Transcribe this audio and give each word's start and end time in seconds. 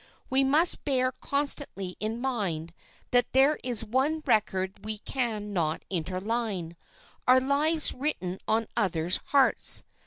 We 0.31 0.43
must 0.43 0.83
bear 0.83 1.11
constantly 1.11 1.95
in 1.99 2.19
mind 2.19 2.73
that 3.11 3.33
there 3.33 3.59
is 3.63 3.83
one 3.85 4.23
record 4.25 4.83
we 4.83 4.97
can 4.97 5.53
not 5.53 5.85
interline—our 5.91 7.39
lives 7.39 7.93
written 7.93 8.39
on 8.47 8.65
others' 8.75 9.19
hearts. 9.27 9.83